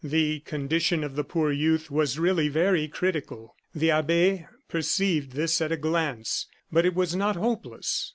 The 0.03 0.39
condition 0.39 1.03
of 1.03 1.15
the 1.15 1.23
poor 1.23 1.51
youth 1.51 1.91
was 1.91 2.17
really 2.17 2.47
very 2.47 2.87
critical; 2.87 3.55
the 3.75 3.91
abbe 3.91 4.47
perceived 4.67 5.33
this 5.33 5.61
at 5.61 5.71
a 5.71 5.77
glance, 5.77 6.47
but 6.71 6.87
it 6.87 6.95
was 6.95 7.13
not 7.15 7.35
hopeless. 7.35 8.09